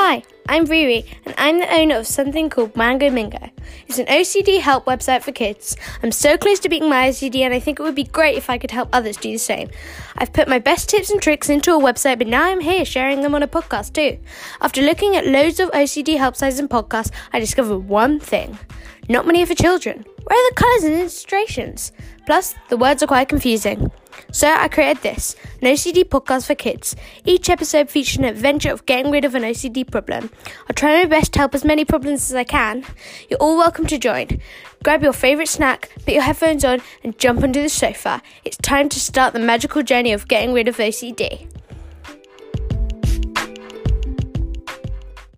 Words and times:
Hi, 0.00 0.22
I'm 0.48 0.64
Riri, 0.68 1.08
and 1.26 1.34
I'm 1.36 1.58
the 1.58 1.74
owner 1.74 1.96
of 1.96 2.06
something 2.06 2.48
called 2.50 2.76
Mango 2.76 3.10
Mingo. 3.10 3.50
It's 3.88 3.98
an 3.98 4.06
OCD 4.06 4.60
help 4.60 4.84
website 4.84 5.24
for 5.24 5.32
kids. 5.32 5.76
I'm 6.04 6.12
so 6.12 6.38
close 6.38 6.60
to 6.60 6.68
beating 6.68 6.88
my 6.88 7.08
OCD, 7.08 7.40
and 7.40 7.52
I 7.52 7.58
think 7.58 7.80
it 7.80 7.82
would 7.82 7.96
be 7.96 8.04
great 8.04 8.36
if 8.36 8.48
I 8.48 8.58
could 8.58 8.70
help 8.70 8.90
others 8.92 9.16
do 9.16 9.32
the 9.32 9.38
same. 9.38 9.70
I've 10.16 10.32
put 10.32 10.46
my 10.46 10.60
best 10.60 10.88
tips 10.88 11.10
and 11.10 11.20
tricks 11.20 11.50
into 11.50 11.74
a 11.74 11.80
website, 11.80 12.18
but 12.18 12.28
now 12.28 12.44
I'm 12.44 12.60
here 12.60 12.84
sharing 12.84 13.22
them 13.22 13.34
on 13.34 13.42
a 13.42 13.48
podcast 13.48 13.92
too. 13.92 14.20
After 14.60 14.82
looking 14.82 15.16
at 15.16 15.26
loads 15.26 15.58
of 15.58 15.68
OCD 15.72 16.16
help 16.16 16.36
sites 16.36 16.60
and 16.60 16.70
podcasts, 16.70 17.10
I 17.32 17.40
discovered 17.40 17.78
one 17.78 18.20
thing 18.20 18.56
not 19.08 19.26
many 19.26 19.42
are 19.42 19.46
for 19.46 19.54
children. 19.54 20.04
Where 20.24 20.38
are 20.38 20.50
the 20.50 20.54
colours 20.54 20.84
and 20.84 20.94
illustrations? 20.94 21.92
Plus, 22.26 22.54
the 22.68 22.76
words 22.76 23.02
are 23.02 23.06
quite 23.06 23.28
confusing. 23.28 23.90
So 24.32 24.48
I 24.48 24.68
created 24.68 25.02
this 25.02 25.34
an 25.60 25.68
OCD 25.68 26.04
podcast 26.04 26.46
for 26.46 26.54
kids. 26.54 26.94
Each 27.24 27.50
episode 27.50 27.90
features 27.90 28.18
an 28.18 28.24
adventure 28.24 28.72
of 28.72 28.86
getting 28.86 29.10
rid 29.10 29.24
of 29.24 29.34
an 29.34 29.42
OCD 29.42 29.90
problem. 29.90 30.30
I'll 30.68 30.74
try 30.74 31.02
my 31.02 31.08
best 31.08 31.32
to 31.32 31.40
help 31.40 31.54
as 31.54 31.64
many 31.64 31.84
problems 31.84 32.30
as 32.30 32.34
I 32.36 32.44
can. 32.44 32.84
You're 33.28 33.40
all 33.40 33.56
welcome 33.56 33.86
to 33.86 33.98
join. 33.98 34.40
Grab 34.84 35.02
your 35.02 35.12
favourite 35.12 35.48
snack, 35.48 35.90
put 36.04 36.14
your 36.14 36.22
headphones 36.22 36.64
on, 36.64 36.80
and 37.02 37.18
jump 37.18 37.42
onto 37.42 37.60
the 37.60 37.68
sofa. 37.68 38.22
It's 38.44 38.56
time 38.58 38.88
to 38.90 39.00
start 39.00 39.32
the 39.32 39.40
magical 39.40 39.82
journey 39.82 40.12
of 40.12 40.28
getting 40.28 40.52
rid 40.52 40.68
of 40.68 40.76
OCD. 40.76 41.48